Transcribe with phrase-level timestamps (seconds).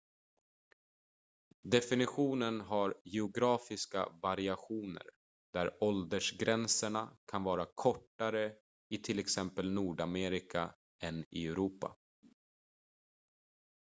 [1.61, 5.03] definitionen har geografiska variationer
[5.53, 8.51] där åldersgränserna kan vara kortare
[8.89, 11.95] i till exempel nordamerika än i europa